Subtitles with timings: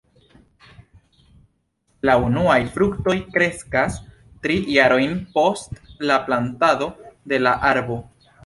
[2.09, 3.99] La unuaj fruktoj kreskas
[4.47, 5.79] tri jarojn post
[6.13, 6.93] la plantado
[7.33, 8.05] de la arbo.